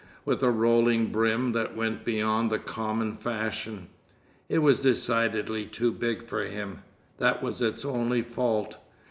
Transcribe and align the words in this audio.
with 0.25 0.41
a 0.41 0.49
rolling 0.49 1.11
brim 1.11 1.51
that 1.51 1.75
went 1.75 2.03
beyond 2.03 2.49
the 2.51 2.57
common 2.57 3.15
fashion. 3.15 3.87
It 4.49 4.57
was 4.57 4.79
decidedly 4.79 5.67
too 5.67 5.91
big 5.91 6.25
for 6.25 6.43
him—that 6.45 7.43
was 7.43 7.61
its 7.61 7.85
only 7.85 8.23
fault. 8.23 8.77